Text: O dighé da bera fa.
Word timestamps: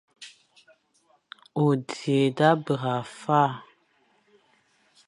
O 1.63 1.65
dighé 1.87 2.21
da 2.37 2.49
bera 2.65 2.95
fa. 3.19 3.41